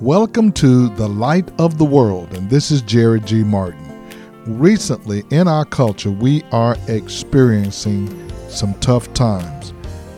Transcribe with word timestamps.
Welcome 0.00 0.52
to 0.52 0.88
The 0.88 1.06
Light 1.06 1.50
of 1.60 1.76
the 1.76 1.84
World, 1.84 2.34
and 2.34 2.48
this 2.48 2.70
is 2.70 2.80
Jerry 2.80 3.20
G. 3.20 3.44
Martin. 3.44 4.10
Recently, 4.46 5.24
in 5.30 5.46
our 5.46 5.66
culture, 5.66 6.10
we 6.10 6.42
are 6.52 6.78
experiencing 6.88 8.32
some 8.48 8.72
tough 8.80 9.12
times. 9.12 9.74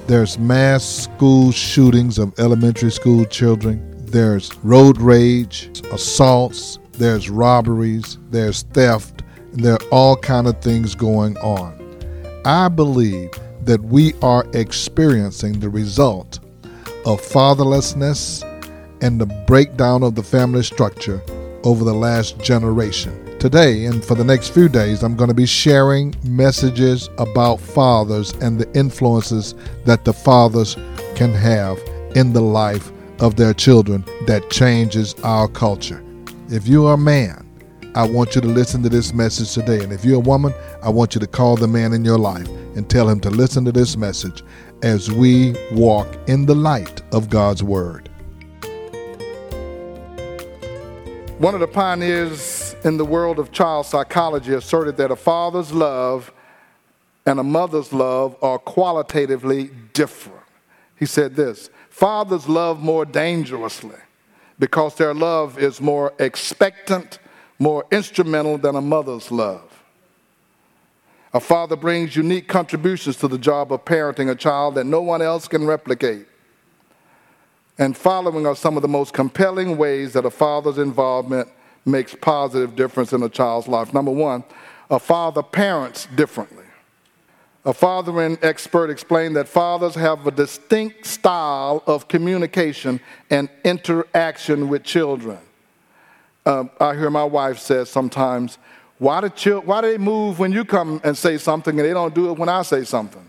There's 0.06 0.38
mass 0.38 0.84
school 0.84 1.50
shootings 1.50 2.20
of 2.20 2.32
elementary 2.38 2.92
school 2.92 3.24
children, 3.24 3.84
there's 4.06 4.56
road 4.58 5.00
rage, 5.00 5.82
assaults, 5.90 6.78
there's 6.92 7.28
robberies, 7.28 8.18
there's 8.30 8.62
theft, 8.62 9.24
and 9.50 9.64
there 9.64 9.74
are 9.74 9.88
all 9.90 10.16
kind 10.16 10.46
of 10.46 10.60
things 10.60 10.94
going 10.94 11.36
on. 11.38 11.76
I 12.44 12.68
believe 12.68 13.32
that 13.64 13.82
we 13.82 14.14
are 14.22 14.46
experiencing 14.54 15.58
the 15.58 15.70
result 15.70 16.38
of 17.04 17.20
fatherlessness 17.20 18.48
and 19.02 19.20
the 19.20 19.26
breakdown 19.46 20.02
of 20.02 20.14
the 20.14 20.22
family 20.22 20.62
structure 20.62 21.20
over 21.64 21.84
the 21.84 21.92
last 21.92 22.38
generation. 22.38 23.18
Today 23.38 23.86
and 23.86 24.04
for 24.04 24.14
the 24.14 24.24
next 24.24 24.50
few 24.50 24.68
days, 24.68 25.02
I'm 25.02 25.16
going 25.16 25.28
to 25.28 25.34
be 25.34 25.46
sharing 25.46 26.14
messages 26.22 27.10
about 27.18 27.60
fathers 27.60 28.32
and 28.34 28.58
the 28.58 28.72
influences 28.78 29.54
that 29.84 30.04
the 30.04 30.12
fathers 30.12 30.76
can 31.16 31.32
have 31.34 31.78
in 32.14 32.32
the 32.32 32.40
life 32.40 32.92
of 33.20 33.36
their 33.36 33.52
children 33.52 34.04
that 34.26 34.48
changes 34.50 35.14
our 35.24 35.48
culture. 35.48 36.02
If 36.48 36.68
you 36.68 36.86
are 36.86 36.94
a 36.94 36.98
man, 36.98 37.48
I 37.94 38.08
want 38.08 38.34
you 38.34 38.40
to 38.40 38.48
listen 38.48 38.82
to 38.84 38.88
this 38.88 39.12
message 39.12 39.52
today. 39.52 39.82
And 39.82 39.92
if 39.92 40.04
you're 40.04 40.16
a 40.16 40.20
woman, 40.20 40.54
I 40.82 40.88
want 40.88 41.14
you 41.14 41.20
to 41.20 41.26
call 41.26 41.56
the 41.56 41.68
man 41.68 41.92
in 41.92 42.04
your 42.04 42.18
life 42.18 42.48
and 42.76 42.88
tell 42.88 43.08
him 43.08 43.20
to 43.20 43.30
listen 43.30 43.64
to 43.66 43.72
this 43.72 43.96
message 43.96 44.42
as 44.82 45.10
we 45.10 45.54
walk 45.72 46.08
in 46.26 46.46
the 46.46 46.54
light 46.54 47.02
of 47.12 47.28
God's 47.28 47.62
Word. 47.62 48.08
One 51.42 51.54
of 51.54 51.60
the 51.60 51.66
pioneers 51.66 52.76
in 52.84 52.98
the 52.98 53.04
world 53.04 53.40
of 53.40 53.50
child 53.50 53.86
psychology 53.86 54.54
asserted 54.54 54.96
that 54.98 55.10
a 55.10 55.16
father's 55.16 55.72
love 55.72 56.32
and 57.26 57.40
a 57.40 57.42
mother's 57.42 57.92
love 57.92 58.36
are 58.40 58.60
qualitatively 58.60 59.70
different. 59.92 60.44
He 60.96 61.04
said 61.04 61.34
this 61.34 61.68
Fathers 61.90 62.48
love 62.48 62.80
more 62.80 63.04
dangerously 63.04 63.96
because 64.60 64.94
their 64.94 65.14
love 65.14 65.58
is 65.58 65.80
more 65.80 66.14
expectant, 66.20 67.18
more 67.58 67.86
instrumental 67.90 68.56
than 68.56 68.76
a 68.76 68.80
mother's 68.80 69.32
love. 69.32 69.82
A 71.34 71.40
father 71.40 71.74
brings 71.74 72.14
unique 72.14 72.46
contributions 72.46 73.16
to 73.16 73.26
the 73.26 73.36
job 73.36 73.72
of 73.72 73.84
parenting 73.84 74.30
a 74.30 74.36
child 74.36 74.76
that 74.76 74.86
no 74.86 75.02
one 75.02 75.20
else 75.20 75.48
can 75.48 75.66
replicate 75.66 76.28
and 77.82 77.96
following 77.96 78.46
are 78.46 78.54
some 78.54 78.76
of 78.76 78.82
the 78.82 78.86
most 78.88 79.12
compelling 79.12 79.76
ways 79.76 80.12
that 80.12 80.24
a 80.24 80.30
father's 80.30 80.78
involvement 80.78 81.48
makes 81.84 82.14
positive 82.14 82.76
difference 82.76 83.12
in 83.12 83.20
a 83.24 83.28
child's 83.28 83.66
life. 83.66 83.92
Number 83.92 84.12
one, 84.12 84.44
a 84.88 85.00
father 85.00 85.42
parents 85.42 86.06
differently. 86.14 86.62
A 87.64 87.74
fathering 87.74 88.38
expert 88.40 88.88
explained 88.88 89.34
that 89.34 89.48
fathers 89.48 89.96
have 89.96 90.24
a 90.28 90.30
distinct 90.30 91.06
style 91.06 91.82
of 91.88 92.06
communication 92.06 93.00
and 93.30 93.48
interaction 93.64 94.68
with 94.68 94.84
children. 94.84 95.38
Uh, 96.46 96.66
I 96.78 96.94
hear 96.94 97.10
my 97.10 97.24
wife 97.24 97.58
say 97.58 97.84
sometimes, 97.84 98.58
why 98.98 99.22
do, 99.22 99.28
chil- 99.28 99.62
why 99.62 99.80
do 99.80 99.90
they 99.90 99.98
move 99.98 100.38
when 100.38 100.52
you 100.52 100.64
come 100.64 101.00
and 101.02 101.18
say 101.18 101.36
something 101.36 101.76
and 101.80 101.88
they 101.88 101.92
don't 101.92 102.14
do 102.14 102.30
it 102.30 102.38
when 102.38 102.48
I 102.48 102.62
say 102.62 102.84
something? 102.84 103.28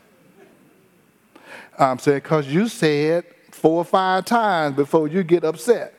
I'm 1.79 1.97
saying, 1.97 2.19
because 2.19 2.45
you 2.45 2.67
said 2.67 3.25
four 3.53 3.77
or 3.77 3.85
five 3.85 4.25
times 4.25 4.75
before 4.75 5.07
you 5.07 5.23
get 5.23 5.43
upset. 5.43 5.93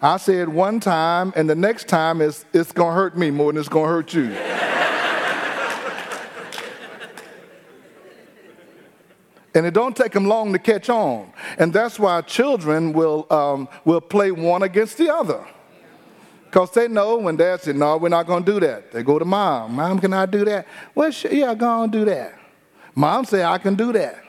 I 0.00 0.16
said 0.16 0.48
one 0.48 0.80
time, 0.80 1.32
and 1.36 1.48
the 1.48 1.54
next 1.54 1.86
time 1.88 2.20
it's, 2.20 2.44
it's 2.52 2.72
going 2.72 2.90
to 2.90 2.94
hurt 2.94 3.16
me 3.16 3.30
more 3.30 3.52
than 3.52 3.60
it's 3.60 3.68
going 3.68 3.86
to 3.86 3.92
hurt 3.92 4.14
you. 4.14 4.32
and 9.54 9.66
it 9.66 9.74
don't 9.74 9.96
take 9.96 10.12
them 10.12 10.26
long 10.26 10.52
to 10.52 10.58
catch 10.58 10.88
on. 10.88 11.32
And 11.58 11.72
that's 11.72 11.98
why 11.98 12.20
children 12.22 12.92
will, 12.92 13.26
um, 13.30 13.68
will 13.84 14.00
play 14.00 14.32
one 14.32 14.62
against 14.62 14.98
the 14.98 15.12
other. 15.12 15.46
Because 16.46 16.72
they 16.72 16.88
know 16.88 17.16
when 17.18 17.36
dad 17.36 17.60
said, 17.60 17.76
no, 17.76 17.96
we're 17.96 18.08
not 18.08 18.26
going 18.26 18.44
to 18.44 18.52
do 18.52 18.60
that. 18.60 18.90
They 18.92 19.02
go 19.02 19.18
to 19.18 19.24
mom. 19.24 19.74
Mom, 19.74 19.98
can 20.00 20.12
I 20.12 20.26
do 20.26 20.44
that? 20.46 20.66
Well, 20.94 21.10
sure, 21.10 21.32
yeah, 21.32 21.54
go 21.54 21.68
on 21.68 21.90
do 21.90 22.04
that. 22.06 22.38
Mom 22.94 23.24
say, 23.24 23.44
I 23.44 23.58
can 23.58 23.74
do 23.74 23.92
that. 23.92 24.22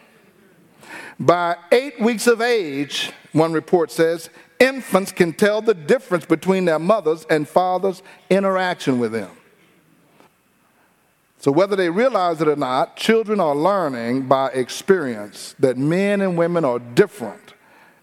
By 1.25 1.55
eight 1.71 2.01
weeks 2.01 2.27
of 2.27 2.41
age, 2.41 3.13
one 3.31 3.53
report 3.53 3.91
says, 3.91 4.29
infants 4.59 5.13
can 5.13 5.31
tell 5.31 5.61
the 5.61 5.73
difference 5.73 6.25
between 6.25 6.65
their 6.65 6.79
mother's 6.79 7.23
and 7.29 7.47
father's 7.47 8.03
interaction 8.29 8.99
with 8.99 9.13
them. 9.13 9.31
So, 11.39 11.49
whether 11.49 11.77
they 11.77 11.89
realize 11.89 12.41
it 12.41 12.49
or 12.49 12.57
not, 12.57 12.97
children 12.97 13.39
are 13.39 13.55
learning 13.55 14.27
by 14.27 14.49
experience 14.49 15.55
that 15.59 15.77
men 15.77 16.19
and 16.19 16.37
women 16.37 16.65
are 16.65 16.79
different 16.79 17.53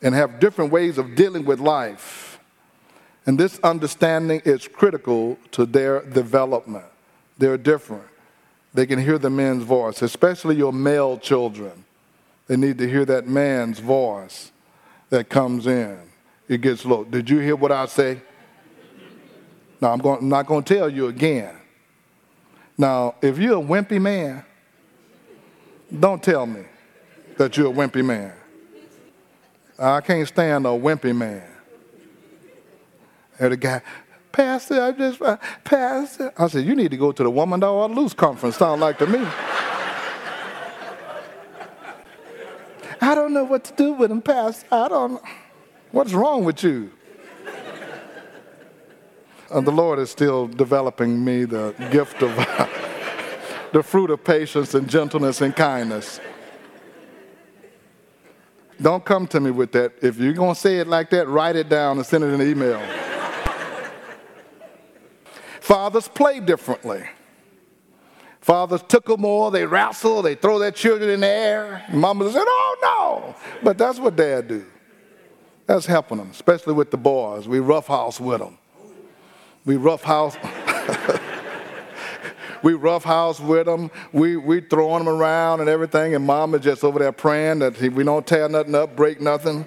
and 0.00 0.14
have 0.14 0.40
different 0.40 0.72
ways 0.72 0.96
of 0.96 1.14
dealing 1.14 1.44
with 1.44 1.60
life. 1.60 2.38
And 3.26 3.38
this 3.38 3.60
understanding 3.60 4.40
is 4.46 4.66
critical 4.66 5.36
to 5.50 5.66
their 5.66 6.02
development. 6.06 6.86
They're 7.36 7.58
different. 7.58 8.04
They 8.72 8.86
can 8.86 8.98
hear 8.98 9.18
the 9.18 9.30
men's 9.30 9.64
voice, 9.64 10.00
especially 10.00 10.56
your 10.56 10.72
male 10.72 11.18
children. 11.18 11.84
They 12.50 12.56
need 12.56 12.78
to 12.78 12.88
hear 12.90 13.04
that 13.04 13.28
man's 13.28 13.78
voice 13.78 14.50
that 15.08 15.28
comes 15.28 15.68
in. 15.68 15.96
It 16.48 16.60
gets 16.60 16.84
low. 16.84 17.04
Did 17.04 17.30
you 17.30 17.38
hear 17.38 17.54
what 17.54 17.70
I 17.70 17.86
say? 17.86 18.20
Now, 19.80 19.92
I'm, 19.92 20.00
going, 20.00 20.18
I'm 20.18 20.28
not 20.28 20.46
going 20.46 20.64
to 20.64 20.74
tell 20.74 20.88
you 20.88 21.06
again. 21.06 21.54
Now, 22.76 23.14
if 23.22 23.38
you're 23.38 23.58
a 23.58 23.64
wimpy 23.64 24.02
man, 24.02 24.44
don't 25.96 26.20
tell 26.20 26.44
me 26.44 26.64
that 27.36 27.56
you're 27.56 27.70
a 27.70 27.72
wimpy 27.72 28.04
man. 28.04 28.32
I 29.78 30.00
can't 30.00 30.26
stand 30.26 30.66
a 30.66 30.70
wimpy 30.70 31.14
man. 31.16 31.46
And 33.38 33.52
the 33.52 33.58
guy, 33.58 33.80
Pastor, 34.32 34.82
I 34.82 34.90
just, 34.90 35.22
uh, 35.22 35.36
Pastor. 35.62 36.32
I 36.36 36.48
said, 36.48 36.64
you 36.64 36.74
need 36.74 36.90
to 36.90 36.96
go 36.96 37.12
to 37.12 37.22
the 37.22 37.30
Woman 37.30 37.60
Thou 37.60 37.78
Art 37.78 37.92
Loose 37.92 38.12
conference, 38.12 38.56
sound 38.56 38.80
like 38.80 38.98
to 38.98 39.06
me. 39.06 39.24
I 43.00 43.14
don't 43.30 43.44
know 43.44 43.50
what 43.50 43.62
to 43.62 43.72
do 43.74 43.92
with 43.92 44.10
him, 44.10 44.20
Pastor. 44.22 44.66
I 44.72 44.88
don't 44.88 45.22
What's 45.92 46.12
wrong 46.12 46.44
with 46.44 46.62
you? 46.64 46.90
And 49.52 49.66
the 49.66 49.72
Lord 49.72 49.98
is 49.98 50.10
still 50.10 50.46
developing 50.46 51.24
me 51.24 51.44
the 51.44 51.74
gift 51.90 52.22
of 52.22 52.34
the 53.72 53.82
fruit 53.82 54.10
of 54.10 54.24
patience 54.24 54.74
and 54.74 54.88
gentleness 54.88 55.40
and 55.40 55.54
kindness. 55.54 56.20
Don't 58.80 59.04
come 59.04 59.26
to 59.28 59.40
me 59.40 59.50
with 59.50 59.72
that. 59.72 59.92
If 60.02 60.18
you're 60.18 60.32
going 60.32 60.54
to 60.54 60.60
say 60.60 60.78
it 60.78 60.86
like 60.86 61.10
that, 61.10 61.28
write 61.28 61.56
it 61.56 61.68
down 61.68 61.98
and 61.98 62.06
send 62.06 62.24
it 62.24 62.28
in 62.28 62.40
an 62.40 62.48
email. 62.48 62.80
Fathers 65.60 66.08
play 66.08 66.40
differently. 66.40 67.04
Fathers 68.40 68.82
tickle 68.88 69.18
more, 69.18 69.50
they 69.50 69.66
wrestle, 69.66 70.22
they 70.22 70.34
throw 70.34 70.58
their 70.58 70.70
children 70.70 71.10
in 71.10 71.20
the 71.20 71.26
air. 71.26 71.84
Mama 71.92 72.30
said, 72.32 72.44
oh 72.44 72.69
But 73.62 73.78
that's 73.78 73.98
what 73.98 74.16
dad 74.16 74.48
do. 74.48 74.64
That's 75.66 75.86
helping 75.86 76.18
them, 76.18 76.30
especially 76.30 76.74
with 76.74 76.90
the 76.90 76.96
boys. 76.96 77.46
We 77.46 77.60
roughhouse 77.60 78.20
with 78.20 78.40
them. 78.40 78.58
We 79.64 79.76
roughhouse. 79.76 80.36
we 82.62 82.74
roughhouse 82.74 83.38
with 83.40 83.66
them. 83.66 83.90
We 84.12 84.36
we 84.36 84.62
throwing 84.62 85.04
them 85.04 85.08
around 85.14 85.60
and 85.60 85.68
everything, 85.68 86.14
and 86.14 86.24
mama 86.24 86.58
just 86.58 86.82
over 86.82 86.98
there 86.98 87.12
praying 87.12 87.60
that 87.60 87.80
we 87.80 88.02
don't 88.04 88.26
tear 88.26 88.48
nothing 88.48 88.74
up, 88.74 88.96
break 88.96 89.20
nothing. 89.20 89.66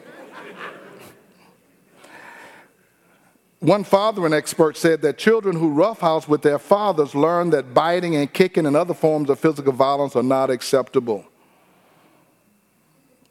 One 3.64 3.86
fathering 3.86 4.34
expert 4.34 4.76
said 4.76 5.02
that 5.04 5.18
children 5.18 5.56
who 5.56 5.70
roughhouse 5.70 6.28
with 6.28 6.42
their 6.42 6.60
fathers 6.60 7.16
learn 7.16 7.52
that 7.52 7.74
biting 7.74 8.14
and 8.18 8.32
kicking 8.32 8.66
and 8.66 8.76
other 8.76 8.94
forms 8.94 9.30
of 9.30 9.40
physical 9.40 9.72
violence 9.72 10.18
are 10.18 10.22
not 10.22 10.50
acceptable. 10.50 11.24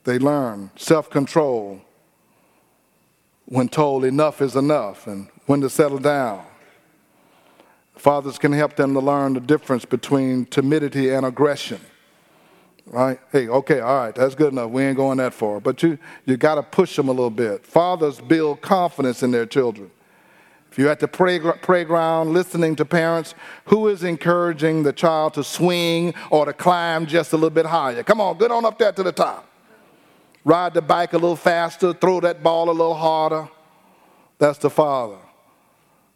They 0.04 0.18
learn 0.18 0.70
self 0.76 1.10
control 1.10 1.80
when 3.46 3.68
told 3.68 4.04
enough 4.04 4.40
is 4.40 4.56
enough 4.56 5.06
and 5.06 5.28
when 5.46 5.60
to 5.60 5.70
settle 5.70 5.98
down. 5.98 6.44
Fathers 7.96 8.38
can 8.38 8.52
help 8.52 8.74
them 8.76 8.94
to 8.94 9.00
learn 9.00 9.34
the 9.34 9.40
difference 9.40 9.84
between 9.84 10.46
timidity 10.46 11.10
and 11.10 11.26
aggression. 11.26 11.80
Right? 12.86 13.20
Hey, 13.30 13.48
okay, 13.48 13.80
all 13.80 13.96
right, 13.96 14.14
that's 14.14 14.34
good 14.34 14.52
enough. 14.52 14.70
We 14.70 14.82
ain't 14.82 14.96
going 14.96 15.18
that 15.18 15.34
far. 15.34 15.60
But 15.60 15.82
you, 15.82 15.98
you 16.24 16.36
got 16.36 16.56
to 16.56 16.62
push 16.62 16.96
them 16.96 17.08
a 17.08 17.12
little 17.12 17.30
bit. 17.30 17.64
Fathers 17.64 18.20
build 18.20 18.60
confidence 18.60 19.22
in 19.22 19.30
their 19.30 19.46
children. 19.46 19.90
If 20.70 20.78
you're 20.78 20.90
at 20.90 21.00
the 21.00 21.08
playground 21.08 22.32
listening 22.32 22.74
to 22.76 22.84
parents, 22.86 23.34
who 23.66 23.88
is 23.88 24.02
encouraging 24.02 24.82
the 24.82 24.92
child 24.92 25.34
to 25.34 25.44
swing 25.44 26.14
or 26.30 26.46
to 26.46 26.54
climb 26.54 27.04
just 27.06 27.34
a 27.34 27.36
little 27.36 27.50
bit 27.50 27.66
higher? 27.66 28.02
Come 28.02 28.20
on, 28.22 28.38
get 28.38 28.50
on 28.50 28.64
up 28.64 28.78
there 28.78 28.90
to 28.90 29.02
the 29.02 29.12
top. 29.12 29.51
Ride 30.44 30.74
the 30.74 30.82
bike 30.82 31.12
a 31.12 31.18
little 31.18 31.36
faster, 31.36 31.92
throw 31.92 32.20
that 32.20 32.42
ball 32.42 32.68
a 32.68 32.72
little 32.72 32.94
harder. 32.94 33.48
That's 34.38 34.58
the 34.58 34.70
father. 34.70 35.18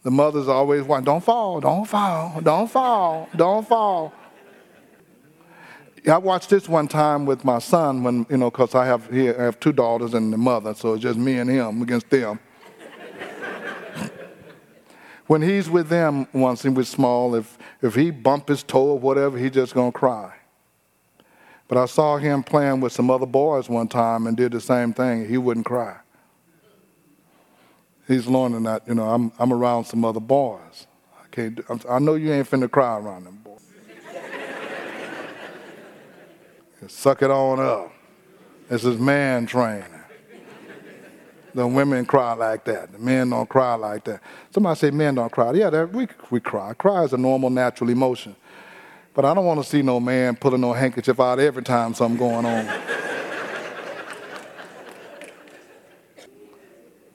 The 0.02 0.11
mother's 0.11 0.49
always 0.49 0.82
want, 0.84 1.05
don't 1.05 1.23
fall, 1.23 1.61
don't 1.61 1.84
fall, 1.84 2.40
don't 2.40 2.70
fall, 2.70 3.28
don't 3.34 3.67
fall. 3.67 4.12
I 6.08 6.19
watched 6.19 6.50
this 6.50 6.69
one 6.69 6.87
time 6.87 7.26
with 7.26 7.44
my 7.44 7.58
son 7.58 8.05
when, 8.05 8.26
you 8.31 8.37
know, 8.37 8.49
because 8.49 8.76
I 8.76 8.87
have, 8.87 9.12
I 9.12 9.43
have 9.43 9.58
two 9.58 9.73
daughters 9.73 10.14
and 10.14 10.32
the 10.32 10.37
mother, 10.37 10.75
so 10.75 10.94
it's 10.94 11.02
just 11.02 11.19
me 11.19 11.38
and 11.38 11.50
him 11.50 11.82
against 11.82 12.08
them. 12.11 12.38
when 15.26 15.43
he's 15.43 15.69
with 15.69 15.88
them 15.88 16.29
once 16.32 16.62
he 16.62 16.69
was 16.69 16.88
small, 16.88 17.34
if, 17.34 17.58
if 17.82 17.96
he 17.96 18.12
bump 18.12 18.46
his 18.46 18.62
toe 18.62 18.90
or 18.90 18.99
whatever, 19.00 19.37
he's 19.37 19.50
just 19.50 19.75
going 19.75 19.90
to 19.90 19.99
cry. 19.99 20.35
But 21.68 21.78
I 21.78 21.86
saw 21.86 22.16
him 22.16 22.42
playing 22.42 22.80
with 22.80 22.92
some 22.92 23.10
other 23.10 23.26
boys 23.26 23.68
one 23.68 23.88
time 23.88 24.26
and 24.26 24.36
did 24.36 24.52
the 24.52 24.60
same 24.60 24.92
thing. 24.92 25.28
He 25.28 25.36
wouldn't 25.36 25.66
cry. 25.66 25.96
He's 28.06 28.26
learning 28.26 28.62
that, 28.64 28.86
you 28.86 28.94
know, 28.94 29.08
I'm, 29.08 29.32
I'm 29.38 29.52
around 29.52 29.84
some 29.84 30.04
other 30.04 30.20
boys. 30.20 30.86
I, 31.20 31.26
can't, 31.32 31.60
I 31.88 31.98
know 31.98 32.14
you 32.14 32.32
ain't 32.32 32.48
finna 32.48 32.70
cry 32.70 32.96
around 32.98 33.24
them 33.24 33.40
boys. 33.42 33.60
Suck 36.86 37.22
it 37.22 37.30
on 37.32 37.58
up. 37.58 37.92
This 38.69 38.84
is 38.84 38.98
man 38.98 39.46
training. 39.46 39.84
The 41.54 41.66
women 41.66 42.04
cry 42.04 42.34
like 42.34 42.64
that. 42.64 42.92
The 42.92 42.98
men 42.98 43.30
don't 43.30 43.48
cry 43.48 43.74
like 43.74 44.04
that. 44.04 44.20
Somebody 44.50 44.78
say 44.78 44.90
men 44.90 45.14
don't 45.14 45.32
cry. 45.32 45.52
Yeah, 45.52 45.84
we, 45.84 46.06
we 46.30 46.38
cry. 46.38 46.74
Cry 46.74 47.04
is 47.04 47.14
a 47.14 47.16
normal, 47.16 47.48
natural 47.48 47.88
emotion. 47.88 48.36
But 49.16 49.24
I 49.24 49.32
don't 49.32 49.46
want 49.46 49.62
to 49.62 49.66
see 49.66 49.80
no 49.80 49.98
man 49.98 50.36
pulling 50.36 50.60
no 50.60 50.74
handkerchief 50.74 51.18
out 51.18 51.40
every 51.40 51.62
time 51.62 51.94
something 51.94 52.18
going 52.18 52.44
on. 52.44 52.66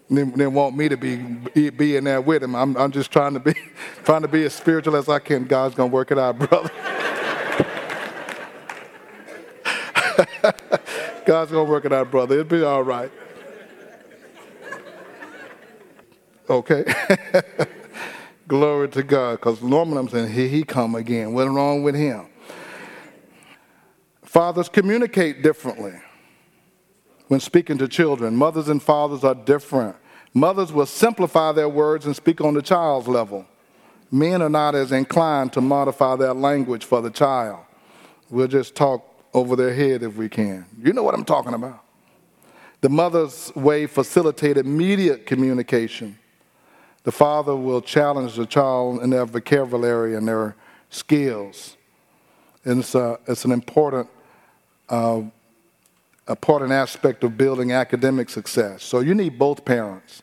they, 0.09 0.23
they, 0.23 0.47
want 0.47 0.75
me 0.75 0.89
to 0.89 0.97
be, 0.97 1.69
be 1.69 1.95
in 1.97 2.05
there 2.05 2.19
with 2.19 2.41
him. 2.41 2.55
I'm, 2.55 2.75
I'm 2.75 2.91
just 2.91 3.11
trying 3.11 3.35
to 3.35 3.39
be 3.39 3.53
trying 4.03 4.23
to 4.23 4.27
be 4.27 4.43
as 4.45 4.55
spiritual 4.55 4.95
as 4.95 5.07
I 5.09 5.19
can. 5.19 5.45
God's 5.45 5.75
gonna 5.75 5.91
work 5.91 6.09
it 6.09 6.17
out, 6.17 6.39
brother. 6.39 6.71
God's 11.27 11.51
gonna 11.51 11.69
work 11.69 11.85
it 11.85 11.93
out, 11.93 12.09
brother. 12.09 12.39
It'll 12.39 12.45
be 12.45 12.63
all 12.63 12.81
right. 12.81 13.11
Okay. 16.49 16.83
Glory 18.51 18.89
to 18.89 19.01
God. 19.01 19.39
Because 19.39 19.61
normally 19.61 19.99
I'm 19.99 20.09
saying, 20.09 20.33
here 20.33 20.49
he 20.49 20.63
come 20.65 20.95
again. 20.95 21.31
What's 21.31 21.49
wrong 21.49 21.83
with 21.83 21.95
him? 21.95 22.27
Fathers 24.23 24.67
communicate 24.67 25.41
differently 25.41 25.93
when 27.29 27.39
speaking 27.39 27.77
to 27.77 27.87
children. 27.87 28.35
Mothers 28.35 28.67
and 28.67 28.83
fathers 28.83 29.23
are 29.23 29.35
different. 29.35 29.95
Mothers 30.33 30.73
will 30.73 30.85
simplify 30.85 31.53
their 31.53 31.69
words 31.69 32.05
and 32.05 32.13
speak 32.13 32.41
on 32.41 32.53
the 32.53 32.61
child's 32.61 33.07
level. 33.07 33.45
Men 34.11 34.41
are 34.41 34.49
not 34.49 34.75
as 34.75 34.91
inclined 34.91 35.53
to 35.53 35.61
modify 35.61 36.17
their 36.17 36.33
language 36.33 36.83
for 36.83 37.01
the 37.01 37.09
child. 37.09 37.63
We'll 38.29 38.49
just 38.49 38.75
talk 38.75 39.07
over 39.33 39.55
their 39.55 39.73
head 39.73 40.03
if 40.03 40.17
we 40.17 40.27
can. 40.27 40.65
You 40.83 40.91
know 40.91 41.03
what 41.03 41.13
I'm 41.13 41.23
talking 41.23 41.53
about. 41.53 41.85
The 42.81 42.89
mother's 42.89 43.55
way 43.55 43.85
facilitated 43.85 44.65
immediate 44.65 45.25
communication. 45.25 46.17
The 47.03 47.11
father 47.11 47.55
will 47.55 47.81
challenge 47.81 48.35
the 48.35 48.45
child 48.45 49.01
in 49.01 49.09
their 49.09 49.25
vocabulary 49.25 50.15
and 50.15 50.27
their 50.27 50.55
skills. 50.89 51.77
And 52.63 52.81
it's, 52.81 52.93
a, 52.93 53.19
it's 53.27 53.43
an 53.43 53.51
important, 53.51 54.07
uh, 54.89 55.23
important 56.29 56.71
aspect 56.71 57.23
of 57.23 57.37
building 57.37 57.71
academic 57.71 58.29
success. 58.29 58.83
So 58.83 58.99
you 58.99 59.15
need 59.15 59.39
both 59.39 59.65
parents 59.65 60.21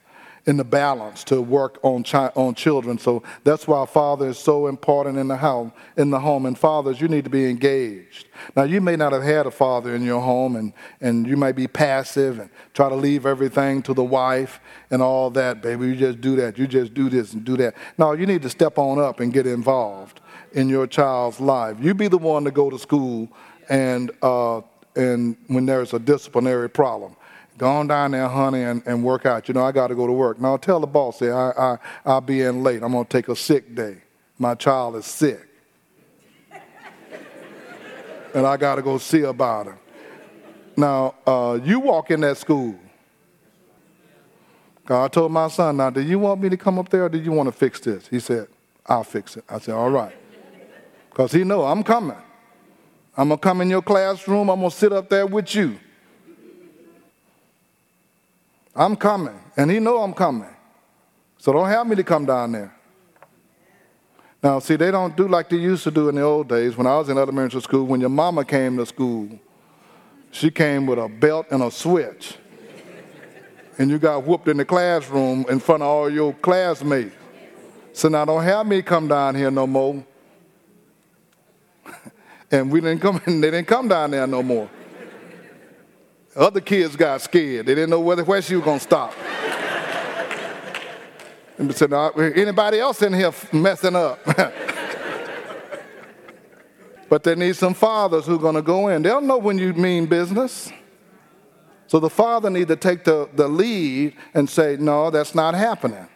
in 0.49 0.57
the 0.57 0.65
balance 0.65 1.25
to 1.25 1.43
work 1.43 1.79
on 1.83 2.03
chi- 2.03 2.33
on 2.35 2.55
children. 2.55 2.99
So 2.99 3.23
that's 3.45 3.69
why 3.69 3.85
father 3.85 4.29
is 4.29 4.39
so 4.39 4.67
important 4.67 5.19
in 5.19 5.29
the 5.29 5.37
house, 5.37 5.71
in 5.99 6.09
the 6.09 6.19
home. 6.19 6.47
And 6.47 6.59
fathers, 6.59 7.03
you 7.03 7.07
need 7.07 7.25
to 7.25 7.31
be 7.31 7.51
engaged. 7.51 8.29
Now 8.57 8.63
you 8.63 8.81
may 8.81 8.97
not 8.97 9.13
have 9.13 9.23
had 9.23 9.45
a 9.45 9.51
father 9.51 9.95
in 9.95 10.03
your 10.03 10.23
home, 10.23 10.57
and 10.57 10.73
and 11.03 11.27
you 11.27 11.37
might 11.37 11.55
be 11.55 11.69
passive 11.69 12.39
and 12.39 12.49
try 12.73 12.89
to 12.89 12.95
leave 12.95 13.27
everything 13.27 13.83
to 13.83 13.93
the 13.93 14.03
wife 14.03 14.59
and 14.91 15.03
all 15.03 15.29
that, 15.31 15.61
baby. 15.61 15.89
You 15.89 15.97
just 15.97 16.23
do 16.23 16.35
that. 16.37 16.57
You 16.57 16.67
just 16.67 16.95
do 16.95 17.11
this 17.11 17.35
and 17.35 17.45
do 17.45 17.59
that. 17.59 17.75
No, 17.99 18.13
you 18.13 18.25
need 18.25 18.41
to 18.41 18.51
step 18.51 18.79
on 18.79 18.99
up 18.99 19.21
and 19.21 19.31
get 19.31 19.47
involved 19.47 20.21
in 20.53 20.71
your 20.71 20.87
child's 20.87 21.41
life. 21.41 21.77
You 21.79 21.93
be 21.93 22.09
the 22.09 22.17
one 22.17 22.45
to 22.45 22.51
go 22.51 22.71
to 22.71 22.79
school 22.79 23.29
and. 23.69 24.11
Uh, 24.23 24.63
and 24.97 25.37
when 25.47 25.65
there's 25.65 25.95
a 25.95 25.99
disciplinary 26.01 26.69
problem, 26.69 27.15
Go 27.59 27.69
on 27.69 27.89
down 27.89 28.13
there, 28.13 28.29
honey, 28.29 28.63
and, 28.63 28.85
and 28.87 29.03
work 29.03 29.27
out. 29.27 29.49
You 29.49 29.55
know, 29.55 29.65
I 29.65 29.73
got 29.73 29.89
to 29.89 29.97
go 29.97 30.07
to 30.07 30.13
work. 30.13 30.41
Now, 30.41 30.57
tell 30.57 30.79
the 30.79 30.87
boss, 30.87 31.19
say, 31.19 31.33
I, 31.33 31.51
I, 31.51 31.79
I'll 32.07 32.21
be 32.21 32.43
in 32.43 32.63
late. 32.63 32.85
I'm 32.85 32.93
going 32.93 33.05
to 33.05 33.11
take 33.11 33.29
a 33.29 33.35
sick 33.35 33.75
day. 33.75 33.97
My 34.39 34.55
child 34.55 34.95
is 34.95 35.07
sick. 35.07 35.45
and 38.35 38.47
I 38.47 38.57
got 38.57 38.77
to 38.77 38.83
go 38.83 38.97
see 38.97 39.23
about 39.23 39.67
her. 39.67 39.79
Now, 40.77 41.17
uh, 41.27 41.59
you 41.65 41.81
walk 41.81 42.13
in 42.13 42.21
that 42.21 42.37
school. 42.37 42.79
God 44.87 45.13
told 45.13 45.33
my 45.33 45.49
son, 45.49 45.79
now, 45.79 45.91
do 45.91 46.01
you 46.01 46.21
want 46.21 46.41
me 46.41 46.49
to 46.49 46.57
come 46.57 46.79
up 46.79 46.89
there 46.89 47.07
or 47.07 47.09
do 47.09 47.19
you 47.19 47.33
want 47.33 47.49
to 47.49 47.53
fix 47.53 47.81
this? 47.81 48.07
He 48.07 48.21
said, 48.21 48.47
I'll 48.87 49.03
fix 49.03 49.37
it. 49.37 49.43
I 49.49 49.59
said, 49.59 49.75
all 49.75 49.91
right. 49.91 50.15
Because 51.11 51.33
he 51.33 51.43
know 51.43 51.65
I'm 51.65 51.83
coming. 51.83 52.17
I'm 53.17 53.29
going 53.29 53.39
to 53.39 53.43
come 53.43 53.61
in 53.61 53.69
your 53.69 53.83
classroom. 53.83 54.49
I'm 54.49 54.61
going 54.61 54.71
to 54.71 54.77
sit 54.77 54.93
up 54.93 55.09
there 55.09 55.27
with 55.27 55.53
you. 55.57 55.81
I'm 58.75 58.97
coming, 58.97 59.39
and 59.57 59.71
he 59.71 59.79
know 59.81 59.99
I'm 59.99 60.15
coming. 60.15 60.55
So 61.39 61.53
don't 61.53 61.69
have 61.69 61.87
me 61.87 61.97
to 61.97 62.05
come 62.05 62.27
down 62.27 62.53
there. 62.53 62.75
Now, 64.43 64.61
see, 64.61 64.77
they 64.77 64.91
don't 64.91 65.17
do 65.17 65.27
like 65.27 65.49
they 65.49 65.57
used 65.57 65.83
to 65.85 65.91
do 65.91 66.09
in 66.09 66.15
the 66.15 66.23
old 66.23 66.49
days 66.49 66.77
when 66.77 66.87
I 66.87 66.97
was 66.97 67.09
in 67.09 67.19
elementary 67.19 67.61
school. 67.61 67.85
When 67.85 68.01
your 68.01 68.11
mama 68.11 68.45
came 68.45 68.77
to 68.77 68.87
school, 68.87 69.29
she 70.31 70.51
came 70.51 70.87
with 70.87 70.99
a 70.99 71.09
belt 71.09 71.47
and 71.51 71.63
a 71.63 71.71
switch. 71.71 72.37
And 73.79 73.91
you 73.91 73.99
got 73.99 74.25
whooped 74.25 74.49
in 74.49 74.57
the 74.57 74.65
classroom 74.65 75.45
in 75.49 75.61
front 75.61 75.83
of 75.83 75.89
all 75.89 76.11
your 76.11 76.33
classmates. 76.35 77.15
So 77.93 78.09
now 78.09 78.25
don't 78.25 78.43
have 78.45 78.67
me 78.67 78.83
come 78.83 79.09
down 79.09 79.35
here 79.35 79.51
no 79.51 79.67
more. 79.67 80.05
and 82.51 82.71
we 82.71 82.81
didn't 82.81 83.01
come, 83.01 83.21
they 83.27 83.51
didn't 83.51 83.67
come 83.67 83.89
down 83.89 84.13
there 84.13 84.27
no 84.27 84.43
more. 84.43 84.71
Other 86.39 86.61
kids 86.61 86.95
got 86.95 87.21
scared. 87.21 87.67
They 87.67 87.75
didn't 87.75 87.91
know 87.91 87.99
whether, 87.99 88.23
where 88.23 88.41
she 88.41 88.55
was 88.55 88.65
going 88.65 88.79
to 88.79 88.85
stop. 88.85 89.13
and 91.59 91.75
said, 91.75 91.93
anybody 91.93 92.79
else 92.79 93.03
in 93.03 93.13
here 93.13 93.33
messing 93.53 93.97
up? 93.97 94.21
but 97.09 97.25
they 97.25 97.35
need 97.35 97.57
some 97.57 97.75
fathers 97.75 98.27
who 98.27 98.37
are 98.37 98.39
going 98.39 98.55
to 98.55 98.63
go 98.63 98.87
in. 98.87 99.03
They'll 99.03 99.21
know 99.21 99.39
when 99.39 99.59
you 99.59 99.73
mean 99.73 100.07
business. 100.07 100.71
So 101.89 101.99
the 101.99 102.11
father 102.11 102.51
need 102.51 102.69
to 102.69 102.77
take 102.77 103.03
the, 103.03 103.29
the 103.35 103.49
lead 103.49 104.15
and 104.33 104.49
say, 104.49 104.77
no, 104.79 105.11
that's 105.11 105.35
not 105.35 105.55
happening. 105.55 106.07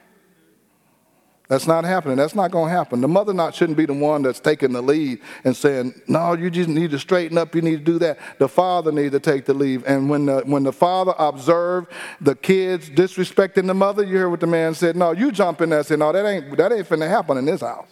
That's 1.49 1.67
not 1.67 1.85
happening. 1.85 2.17
That's 2.17 2.35
not 2.35 2.51
going 2.51 2.71
to 2.71 2.77
happen. 2.77 3.01
The 3.01 3.09
mother 3.09 3.35
not 3.35 3.55
shouldn't 3.55 3.77
be 3.77 3.85
the 3.85 3.93
one 3.93 4.23
that's 4.23 4.41
taking 4.41 4.73
the 4.73 4.81
lead 4.81 5.21
and 5.45 5.55
saying, 5.55 6.01
"No, 6.09 6.33
you 6.33 6.51
just 6.51 6.69
need 6.69 6.93
to 6.93 6.99
straighten 6.99 7.37
up. 7.37 7.55
You 7.55 7.61
need 7.61 7.85
to 7.85 7.93
do 7.93 7.99
that." 7.99 8.19
The 8.39 8.49
father 8.49 8.91
needs 8.91 9.13
to 9.13 9.21
take 9.21 9.45
the 9.45 9.53
lead. 9.53 9.83
And 9.85 10.09
when 10.09 10.27
the 10.27 10.43
when 10.47 10.63
the 10.63 10.73
father 10.73 11.15
observed 11.19 11.93
the 12.21 12.35
kids 12.35 12.89
disrespecting 12.89 13.67
the 13.67 13.75
mother, 13.75 14.03
you 14.03 14.17
hear 14.17 14.31
what 14.31 14.41
the 14.41 14.47
man 14.47 14.75
said. 14.75 14.97
No, 14.97 15.13
you 15.13 15.31
jump 15.31 15.61
in 15.61 15.71
there 15.71 15.81
and 15.81 15.87
say, 15.87 15.97
"No, 15.97 16.13
that 16.13 16.25
ain't 16.25 16.57
that 16.57 16.73
ain't 16.73 16.89
finna 16.89 17.09
happen 17.09 17.37
in 17.37 17.45
this 17.45 17.61
house." 17.61 17.89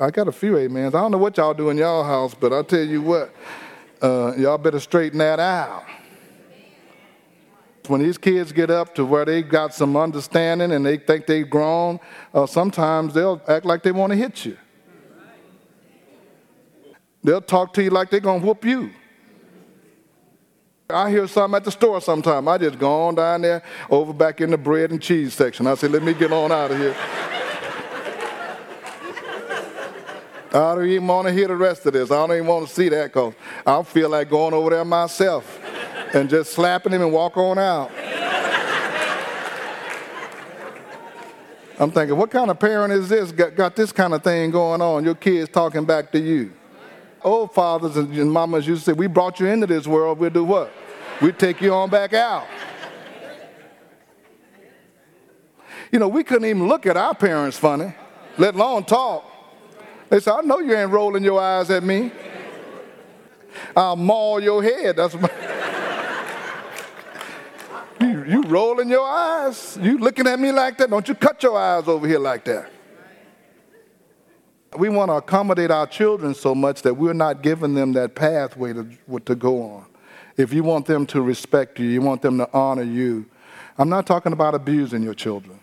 I 0.00 0.10
got 0.10 0.26
a 0.26 0.32
few 0.32 0.58
amens. 0.58 0.94
I 0.94 1.00
don't 1.00 1.12
know 1.12 1.18
what 1.18 1.36
y'all 1.36 1.54
do 1.54 1.70
in 1.70 1.78
y'all 1.78 2.02
house, 2.02 2.34
but 2.34 2.52
I 2.52 2.62
tell 2.62 2.82
you 2.82 3.00
what, 3.00 3.32
uh, 4.02 4.34
y'all 4.36 4.58
better 4.58 4.80
straighten 4.80 5.18
that 5.20 5.38
out. 5.38 5.84
When 7.86 8.02
these 8.02 8.16
kids 8.16 8.50
get 8.50 8.70
up 8.70 8.94
to 8.94 9.04
where 9.04 9.26
they've 9.26 9.46
got 9.46 9.74
some 9.74 9.94
understanding 9.96 10.72
and 10.72 10.86
they 10.86 10.96
think 10.96 11.26
they've 11.26 11.48
grown, 11.48 12.00
uh, 12.32 12.46
sometimes 12.46 13.12
they'll 13.12 13.42
act 13.46 13.66
like 13.66 13.82
they 13.82 13.92
want 13.92 14.10
to 14.12 14.16
hit 14.16 14.46
you. 14.46 14.56
They'll 17.22 17.42
talk 17.42 17.74
to 17.74 17.82
you 17.82 17.90
like 17.90 18.10
they're 18.10 18.20
going 18.20 18.40
to 18.40 18.46
whoop 18.46 18.64
you. 18.64 18.90
I 20.88 21.10
hear 21.10 21.26
something 21.26 21.56
at 21.56 21.64
the 21.64 21.70
store 21.70 22.00
sometime. 22.00 22.48
I 22.48 22.56
just 22.58 22.78
go 22.78 23.08
on 23.08 23.16
down 23.16 23.42
there 23.42 23.62
over 23.90 24.12
back 24.12 24.40
in 24.40 24.50
the 24.50 24.58
bread 24.58 24.90
and 24.90 25.00
cheese 25.00 25.34
section. 25.34 25.66
I 25.66 25.74
say, 25.74 25.88
let 25.88 26.02
me 26.02 26.14
get 26.14 26.32
on 26.32 26.52
out 26.52 26.70
of 26.70 26.78
here. 26.78 26.96
I 30.52 30.74
don't 30.74 30.86
even 30.86 31.06
want 31.06 31.26
to 31.26 31.34
hear 31.34 31.48
the 31.48 31.56
rest 31.56 31.84
of 31.84 31.94
this. 31.94 32.10
I 32.10 32.14
don't 32.14 32.32
even 32.36 32.46
want 32.46 32.68
to 32.68 32.74
see 32.74 32.88
that 32.90 33.12
because 33.12 33.34
I 33.66 33.82
feel 33.82 34.08
like 34.08 34.30
going 34.30 34.54
over 34.54 34.70
there 34.70 34.84
myself 34.84 35.60
and 36.14 36.30
just 36.30 36.52
slapping 36.52 36.92
him 36.92 37.02
and 37.02 37.12
walk 37.12 37.36
on 37.36 37.58
out. 37.58 37.90
I'm 41.78 41.90
thinking, 41.90 42.16
what 42.16 42.30
kind 42.30 42.50
of 42.50 42.58
parent 42.60 42.92
is 42.92 43.08
this? 43.08 43.32
Got, 43.32 43.56
got 43.56 43.74
this 43.74 43.90
kind 43.90 44.14
of 44.14 44.22
thing 44.22 44.52
going 44.52 44.80
on? 44.80 45.04
Your 45.04 45.16
kids 45.16 45.50
talking 45.50 45.84
back 45.84 46.12
to 46.12 46.20
you. 46.20 46.52
Old 47.22 47.52
fathers 47.52 47.96
and 47.96 48.30
mamas 48.30 48.66
used 48.66 48.84
to 48.84 48.92
say, 48.92 48.94
We 48.94 49.08
brought 49.08 49.40
you 49.40 49.46
into 49.46 49.66
this 49.66 49.86
world, 49.86 50.18
we'll 50.18 50.30
do 50.30 50.44
what? 50.44 50.70
We'd 51.20 51.38
take 51.38 51.60
you 51.60 51.72
on 51.72 51.90
back 51.90 52.12
out. 52.12 52.46
You 55.90 55.98
know, 55.98 56.08
we 56.08 56.22
couldn't 56.22 56.48
even 56.48 56.68
look 56.68 56.86
at 56.86 56.96
our 56.96 57.14
parents 57.14 57.58
funny, 57.58 57.92
let 58.38 58.54
alone 58.54 58.84
talk. 58.84 59.24
They 60.10 60.20
said, 60.20 60.34
I 60.34 60.40
know 60.42 60.60
you 60.60 60.76
ain't 60.76 60.90
rolling 60.90 61.24
your 61.24 61.40
eyes 61.40 61.70
at 61.70 61.82
me. 61.82 62.12
I'll 63.76 63.96
maul 63.96 64.40
your 64.40 64.62
head. 64.62 64.96
That's 64.96 65.14
what 65.14 65.32
you, 68.26 68.42
rolling 68.42 68.88
your 68.88 69.06
eyes? 69.06 69.78
You 69.80 69.98
looking 69.98 70.26
at 70.26 70.38
me 70.38 70.52
like 70.52 70.78
that? 70.78 70.90
Don't 70.90 71.06
you 71.08 71.14
cut 71.14 71.42
your 71.42 71.58
eyes 71.58 71.88
over 71.88 72.06
here 72.06 72.18
like 72.18 72.44
that. 72.44 72.70
We 74.76 74.88
want 74.88 75.10
to 75.10 75.14
accommodate 75.14 75.70
our 75.70 75.86
children 75.86 76.34
so 76.34 76.54
much 76.54 76.82
that 76.82 76.94
we're 76.94 77.12
not 77.12 77.42
giving 77.42 77.74
them 77.74 77.92
that 77.92 78.14
pathway 78.14 78.72
to, 78.72 78.86
to 79.24 79.34
go 79.34 79.62
on. 79.62 79.86
If 80.36 80.52
you 80.52 80.64
want 80.64 80.86
them 80.86 81.06
to 81.06 81.22
respect 81.22 81.78
you, 81.78 81.86
you 81.86 82.00
want 82.00 82.22
them 82.22 82.38
to 82.38 82.48
honor 82.52 82.82
you. 82.82 83.26
I'm 83.78 83.88
not 83.88 84.06
talking 84.06 84.32
about 84.32 84.54
abusing 84.54 85.02
your 85.02 85.14
children. 85.14 85.60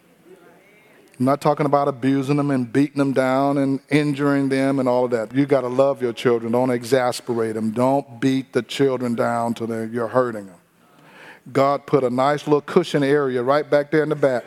I'm 1.19 1.25
not 1.25 1.41
talking 1.41 1.65
about 1.65 1.87
abusing 1.87 2.37
them 2.37 2.49
and 2.51 2.71
beating 2.71 2.97
them 2.97 3.13
down 3.13 3.57
and 3.57 3.79
injuring 3.89 4.49
them 4.49 4.79
and 4.79 4.89
all 4.89 5.05
of 5.05 5.11
that. 5.11 5.35
You 5.35 5.45
got 5.45 5.61
to 5.61 5.67
love 5.67 6.01
your 6.01 6.13
children. 6.13 6.53
Don't 6.53 6.71
exasperate 6.71 7.53
them. 7.53 7.71
Don't 7.71 8.19
beat 8.19 8.53
the 8.53 8.63
children 8.63 9.13
down 9.13 9.53
till 9.53 9.87
you're 9.87 10.07
hurting 10.07 10.47
them. 10.47 10.60
God 11.51 11.85
put 11.85 12.03
a 12.03 12.09
nice 12.09 12.45
little 12.45 12.61
cushion 12.61 13.03
area 13.03 13.41
right 13.41 13.67
back 13.69 13.91
there 13.91 14.03
in 14.03 14.09
the 14.09 14.15
back 14.15 14.43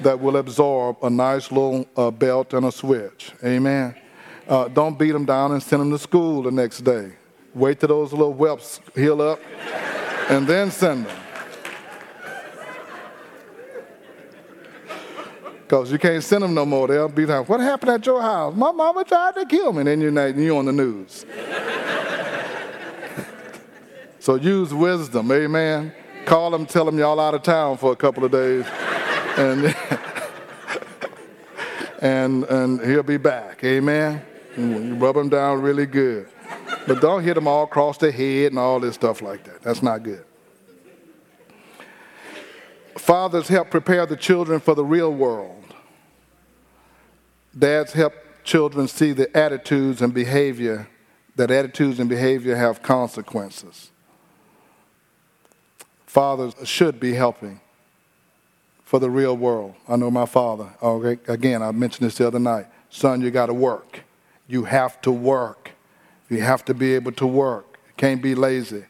that 0.00 0.20
will 0.20 0.36
absorb 0.36 0.96
a 1.02 1.10
nice 1.10 1.50
little 1.50 1.86
uh, 1.96 2.10
belt 2.10 2.54
and 2.54 2.66
a 2.66 2.72
switch. 2.72 3.32
Amen. 3.44 3.94
Uh, 4.48 4.68
don't 4.68 4.98
beat 4.98 5.12
them 5.12 5.24
down 5.24 5.52
and 5.52 5.62
send 5.62 5.82
them 5.82 5.90
to 5.90 5.98
school 5.98 6.42
the 6.42 6.50
next 6.50 6.80
day. 6.80 7.12
Wait 7.54 7.80
till 7.80 7.88
those 7.88 8.12
little 8.12 8.32
whelps 8.32 8.80
heal 8.94 9.20
up 9.20 9.40
and 10.30 10.46
then 10.46 10.70
send 10.70 11.06
them. 11.06 11.16
Because 15.62 15.92
you 15.92 15.98
can't 15.98 16.24
send 16.24 16.42
them 16.42 16.54
no 16.54 16.64
more. 16.64 16.86
They'll 16.88 17.08
be 17.08 17.26
like, 17.26 17.46
what 17.46 17.60
happened 17.60 17.90
at 17.90 18.06
your 18.06 18.22
house? 18.22 18.54
My 18.56 18.72
mama 18.72 19.04
tried 19.04 19.34
to 19.34 19.44
kill 19.44 19.72
me. 19.72 19.80
And 19.80 19.88
then 19.88 20.00
you're, 20.00 20.28
you're 20.28 20.56
on 20.56 20.64
the 20.64 20.72
news. 20.72 21.26
So 24.28 24.34
use 24.34 24.74
wisdom, 24.74 25.32
amen. 25.32 25.90
Call 26.26 26.50
them, 26.50 26.66
tell 26.66 26.84
them 26.84 26.98
y'all 26.98 27.18
out 27.18 27.32
of 27.32 27.42
town 27.42 27.78
for 27.78 27.92
a 27.92 27.96
couple 27.96 28.26
of 28.26 28.30
days. 28.30 28.66
and, 29.38 29.72
and, 32.02 32.44
and 32.44 32.84
he'll 32.84 33.02
be 33.02 33.16
back, 33.16 33.64
amen. 33.64 34.20
You 34.54 34.96
rub 34.96 35.16
him 35.16 35.30
down 35.30 35.62
really 35.62 35.86
good. 35.86 36.28
But 36.86 37.00
don't 37.00 37.24
hit 37.24 37.36
them 37.36 37.48
all 37.48 37.64
across 37.64 37.96
the 37.96 38.12
head 38.12 38.52
and 38.52 38.58
all 38.58 38.78
this 38.80 38.96
stuff 38.96 39.22
like 39.22 39.44
that. 39.44 39.62
That's 39.62 39.82
not 39.82 40.02
good. 40.02 40.26
Fathers 42.98 43.48
help 43.48 43.70
prepare 43.70 44.04
the 44.04 44.16
children 44.16 44.60
for 44.60 44.74
the 44.74 44.84
real 44.84 45.10
world. 45.10 45.64
Dads 47.58 47.94
help 47.94 48.12
children 48.44 48.88
see 48.88 49.12
the 49.12 49.34
attitudes 49.34 50.02
and 50.02 50.12
behavior, 50.12 50.86
that 51.36 51.50
attitudes 51.50 51.98
and 51.98 52.10
behavior 52.10 52.56
have 52.56 52.82
consequences. 52.82 53.90
Fathers 56.08 56.54
should 56.64 56.98
be 56.98 57.12
helping 57.12 57.60
for 58.82 58.98
the 58.98 59.10
real 59.10 59.36
world. 59.36 59.74
I 59.86 59.96
know 59.96 60.10
my 60.10 60.24
father, 60.24 60.70
okay, 60.82 61.20
again, 61.30 61.62
I 61.62 61.70
mentioned 61.70 62.06
this 62.06 62.16
the 62.16 62.26
other 62.26 62.38
night. 62.38 62.64
Son, 62.88 63.20
you 63.20 63.30
got 63.30 63.46
to 63.46 63.54
work. 63.54 64.04
You 64.46 64.64
have 64.64 65.02
to 65.02 65.12
work. 65.12 65.72
You 66.30 66.40
have 66.40 66.64
to 66.64 66.72
be 66.72 66.94
able 66.94 67.12
to 67.12 67.26
work. 67.26 67.78
You 67.88 67.92
can't 67.98 68.22
be 68.22 68.34
lazy. 68.34 68.86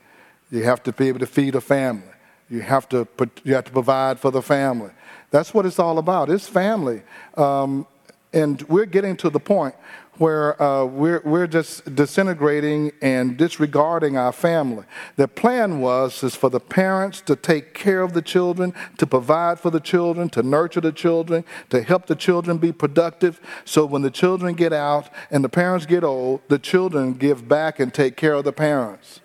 You 0.52 0.62
have 0.62 0.80
to 0.84 0.92
be 0.92 1.08
able 1.08 1.18
to 1.18 1.26
feed 1.26 1.56
a 1.56 1.60
family. 1.60 2.06
You 2.48 2.60
have 2.60 2.88
to, 2.90 3.08
you 3.42 3.54
have 3.56 3.64
to 3.64 3.72
provide 3.72 4.20
for 4.20 4.30
the 4.30 4.40
family. 4.40 4.92
That's 5.32 5.52
what 5.52 5.66
it's 5.66 5.80
all 5.80 5.98
about. 5.98 6.30
It's 6.30 6.46
family. 6.46 7.02
Um, 7.36 7.84
and 8.32 8.62
we're 8.68 8.86
getting 8.86 9.16
to 9.16 9.28
the 9.28 9.40
point 9.40 9.74
where 10.18 10.60
uh, 10.60 10.84
we're, 10.84 11.22
we're 11.24 11.46
just 11.46 11.94
disintegrating 11.94 12.92
and 13.00 13.36
disregarding 13.36 14.16
our 14.16 14.32
family. 14.32 14.84
The 15.16 15.28
plan 15.28 15.80
was 15.80 16.22
is 16.22 16.34
for 16.34 16.50
the 16.50 16.60
parents 16.60 17.20
to 17.22 17.36
take 17.36 17.72
care 17.72 18.02
of 18.02 18.12
the 18.12 18.22
children, 18.22 18.74
to 18.98 19.06
provide 19.06 19.60
for 19.60 19.70
the 19.70 19.80
children, 19.80 20.28
to 20.30 20.42
nurture 20.42 20.80
the 20.80 20.92
children, 20.92 21.44
to 21.70 21.82
help 21.82 22.06
the 22.06 22.16
children 22.16 22.58
be 22.58 22.72
productive. 22.72 23.40
So 23.64 23.86
when 23.86 24.02
the 24.02 24.10
children 24.10 24.54
get 24.54 24.72
out 24.72 25.08
and 25.30 25.44
the 25.44 25.48
parents 25.48 25.86
get 25.86 26.04
old, 26.04 26.40
the 26.48 26.58
children 26.58 27.14
give 27.14 27.48
back 27.48 27.78
and 27.80 27.94
take 27.94 28.16
care 28.16 28.34
of 28.34 28.44
the 28.44 28.52
parents. 28.52 29.20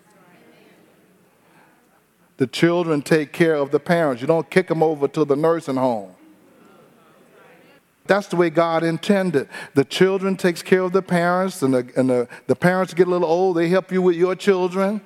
The 2.36 2.46
children 2.46 3.02
take 3.02 3.32
care 3.32 3.54
of 3.54 3.70
the 3.70 3.78
parents. 3.78 4.20
You 4.20 4.26
don't 4.26 4.50
kick 4.50 4.68
them 4.68 4.82
over 4.82 5.06
to 5.08 5.24
the 5.24 5.36
nursing 5.36 5.76
home. 5.76 6.14
That's 8.06 8.26
the 8.26 8.36
way 8.36 8.50
God 8.50 8.84
intended. 8.84 9.48
The 9.74 9.84
children 9.84 10.36
takes 10.36 10.62
care 10.62 10.80
of 10.80 10.92
the 10.92 11.02
parents, 11.02 11.62
and, 11.62 11.72
the, 11.72 11.90
and 11.96 12.10
the, 12.10 12.28
the 12.46 12.56
parents 12.56 12.92
get 12.92 13.06
a 13.06 13.10
little 13.10 13.28
old, 13.28 13.56
they 13.56 13.68
help 13.68 13.90
you 13.90 14.02
with 14.02 14.16
your 14.16 14.34
children. 14.34 15.00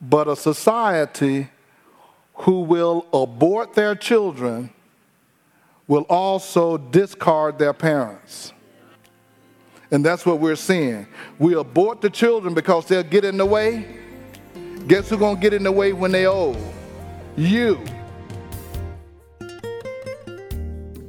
But 0.00 0.28
a 0.28 0.36
society 0.36 1.48
who 2.34 2.60
will 2.60 3.06
abort 3.12 3.74
their 3.74 3.94
children 3.94 4.70
will 5.86 6.06
also 6.08 6.78
discard 6.78 7.58
their 7.58 7.74
parents. 7.74 8.52
And 9.90 10.04
that's 10.04 10.24
what 10.24 10.40
we're 10.40 10.56
seeing. 10.56 11.06
We 11.38 11.54
abort 11.54 12.00
the 12.00 12.10
children 12.10 12.54
because 12.54 12.86
they'll 12.86 13.02
get 13.02 13.24
in 13.24 13.36
the 13.36 13.46
way. 13.46 13.86
Guess 14.88 15.10
who's 15.10 15.18
going 15.18 15.36
to 15.36 15.40
get 15.40 15.52
in 15.52 15.62
the 15.62 15.72
way 15.72 15.92
when 15.92 16.12
they're 16.12 16.28
old? 16.28 16.56
You. 17.36 17.84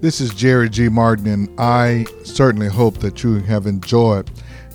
This 0.06 0.22
is 0.22 0.36
Jerry 0.36 0.70
G. 0.70 0.88
Martin, 0.88 1.26
and 1.26 1.60
I 1.60 2.06
certainly 2.24 2.68
hope 2.68 3.00
that 3.00 3.24
you 3.24 3.40
have 3.40 3.66
enjoyed 3.66 4.30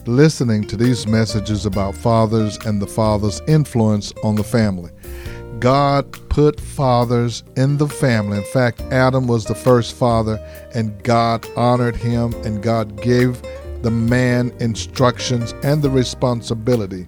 listening 0.05 0.65
to 0.65 0.77
these 0.77 1.07
messages 1.07 1.67
about 1.67 1.95
fathers 1.95 2.59
and 2.67 2.83
the 2.83 2.89
father's 2.89 3.41
influence 3.47 4.13
on 4.25 4.35
the 4.35 4.43
family. 4.43 4.91
God 5.61 6.11
put 6.31 6.59
fathers 6.59 7.45
in 7.57 7.77
the 7.77 7.87
family. 7.87 8.39
In 8.39 8.45
fact, 8.47 8.81
Adam 8.91 9.29
was 9.29 9.45
the 9.45 9.55
first 9.55 9.95
father, 9.95 10.37
and 10.75 11.01
God 11.05 11.47
honored 11.57 11.95
him, 11.95 12.35
and 12.45 12.61
God 12.61 13.01
gave 13.01 13.41
the 13.83 13.91
man 13.93 14.51
instructions 14.59 15.55
and 15.63 15.81
the 15.81 15.91
responsibility 15.91 17.07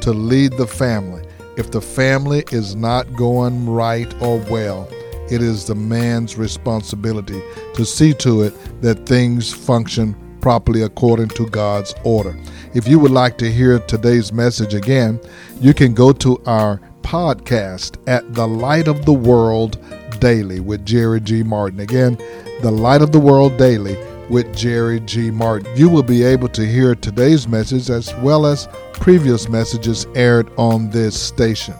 to 0.00 0.14
lead 0.14 0.54
the 0.54 0.66
family. 0.66 1.22
If 1.58 1.70
the 1.70 1.82
family 1.82 2.44
is 2.50 2.74
not 2.74 3.14
going 3.14 3.68
right 3.68 4.10
or 4.22 4.38
well, 4.38 4.88
it 5.32 5.40
is 5.42 5.64
the 5.64 5.74
man's 5.74 6.36
responsibility 6.36 7.42
to 7.74 7.84
see 7.86 8.12
to 8.14 8.42
it 8.42 8.82
that 8.82 9.06
things 9.06 9.52
function 9.52 10.14
properly 10.42 10.82
according 10.82 11.28
to 11.28 11.48
God's 11.48 11.94
order. 12.04 12.36
If 12.74 12.86
you 12.86 12.98
would 12.98 13.12
like 13.12 13.38
to 13.38 13.50
hear 13.50 13.78
today's 13.78 14.32
message 14.32 14.74
again, 14.74 15.20
you 15.60 15.72
can 15.72 15.94
go 15.94 16.12
to 16.12 16.40
our 16.44 16.80
podcast 17.00 17.96
at 18.06 18.34
The 18.34 18.46
Light 18.46 18.88
of 18.88 19.06
the 19.06 19.12
World 19.12 19.78
Daily 20.20 20.60
with 20.60 20.84
Jerry 20.84 21.20
G. 21.20 21.42
Martin. 21.42 21.80
Again, 21.80 22.16
The 22.60 22.70
Light 22.70 23.00
of 23.00 23.12
the 23.12 23.20
World 23.20 23.56
Daily 23.56 23.96
with 24.28 24.54
Jerry 24.54 25.00
G. 25.00 25.30
Martin. 25.30 25.74
You 25.76 25.88
will 25.88 26.02
be 26.02 26.22
able 26.22 26.48
to 26.48 26.66
hear 26.66 26.94
today's 26.94 27.48
message 27.48 27.88
as 27.88 28.14
well 28.16 28.46
as 28.46 28.68
previous 28.92 29.48
messages 29.48 30.06
aired 30.14 30.50
on 30.58 30.90
this 30.90 31.20
station. 31.20 31.74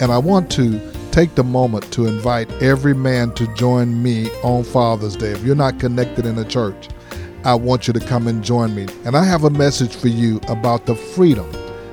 And 0.00 0.10
I 0.10 0.18
want 0.18 0.50
to 0.52 0.78
take 1.10 1.34
the 1.34 1.44
moment 1.44 1.92
to 1.92 2.06
invite 2.06 2.50
every 2.62 2.94
man 2.94 3.32
to 3.34 3.52
join 3.54 4.02
me 4.02 4.30
on 4.42 4.64
Father's 4.64 5.16
Day. 5.16 5.32
If 5.32 5.42
you're 5.42 5.54
not 5.56 5.80
connected 5.80 6.24
in 6.24 6.38
a 6.38 6.44
church, 6.44 6.88
I 7.44 7.54
want 7.54 7.86
you 7.86 7.92
to 7.94 8.00
come 8.00 8.28
and 8.28 8.44
join 8.44 8.74
me. 8.74 8.86
And 9.04 9.16
I 9.16 9.24
have 9.24 9.44
a 9.44 9.50
message 9.50 9.96
for 9.96 10.08
you 10.08 10.40
about 10.48 10.86
the 10.86 10.94
freedom 10.94 11.50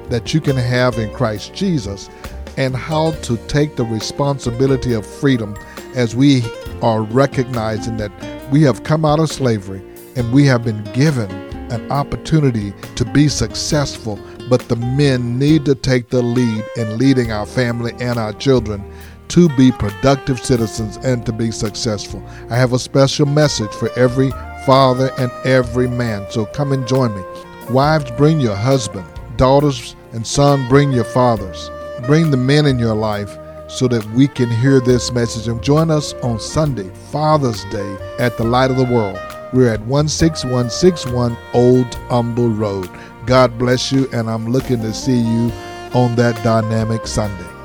that 0.10 0.34
you 0.34 0.42
can 0.42 0.56
have 0.56 0.98
in 0.98 1.14
Christ 1.14 1.54
Jesus 1.54 2.10
and 2.58 2.76
how 2.76 3.12
to 3.12 3.38
take 3.48 3.76
the 3.76 3.86
responsibility 3.86 4.94
of 4.94 5.06
freedom 5.06 5.56
as 5.96 6.16
we 6.16 6.44
are 6.82 7.02
recognizing 7.02 7.98
that 7.98 8.12
we 8.52 8.62
have 8.64 8.84
come 8.84 9.06
out 9.06 9.20
of 9.20 9.30
slavery 9.30 9.82
and 10.16 10.32
we 10.32 10.46
have 10.46 10.64
been 10.64 10.84
given 10.94 11.30
an 11.72 11.92
opportunity 11.92 12.74
to 12.96 13.06
be 13.06 13.28
successful, 13.28 14.20
but 14.50 14.68
the 14.68 14.76
men 14.76 15.38
need 15.38 15.66
to 15.66 15.76
take 15.76 16.10
the 16.10 16.22
lead 16.22 16.64
in 16.78 16.98
leading 16.98 17.32
our 17.32 17.46
family 17.46 17.94
and 18.00 18.18
our 18.18 18.34
children 18.34 18.84
to 19.30 19.50
be 19.58 19.72
productive 19.72 20.40
citizens 20.40 20.98
and 20.98 21.26
to 21.26 21.34
be 21.34 21.52
successful. 21.52 22.24
I 22.50 22.56
have 22.56 22.74
a 22.74 22.80
special 22.80 23.26
message 23.26 23.72
for 23.72 23.90
every 23.98 24.32
father 24.66 25.12
and 25.18 25.32
every 25.44 25.88
man, 25.88 26.26
so 26.30 26.46
come 26.46 26.72
and 26.72 26.88
join 26.88 27.16
me. 27.16 27.24
Wives, 27.70 28.10
bring 28.12 28.40
your 28.40 28.56
husband. 28.56 29.06
Daughters 29.36 29.96
and 30.14 30.26
son, 30.26 30.68
bring 30.70 30.92
your 30.92 31.04
fathers. 31.04 31.70
Bring 32.06 32.32
the 32.32 32.38
men 32.38 32.66
in 32.66 32.80
your 32.80 32.96
life 32.96 33.38
so 33.68 33.88
that 33.90 34.06
we 34.12 34.28
can 34.28 34.50
hear 34.50 34.80
this 34.80 35.12
message 35.12 35.48
and 35.48 35.62
join 35.62 35.92
us 35.92 36.14
on 36.24 36.40
Sunday, 36.40 36.90
Father's 37.12 37.66
Day, 37.66 37.98
at 38.18 38.38
the 38.38 38.46
Light 38.46 38.72
of 38.72 38.78
the 38.78 38.86
World. 38.86 39.20
We're 39.54 39.74
at 39.74 39.82
16161 39.82 41.38
Old 41.54 41.96
Humble 42.10 42.50
Road. 42.50 42.90
God 43.28 43.60
bless 43.60 43.92
you, 43.92 44.08
and 44.14 44.30
I'm 44.30 44.48
looking 44.48 44.80
to 44.84 44.94
see 44.94 45.20
you 45.20 45.52
on 45.94 46.16
that 46.16 46.42
dynamic 46.46 47.06
Sunday. 47.06 47.57